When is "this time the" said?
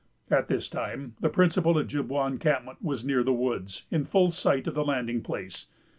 0.47-1.29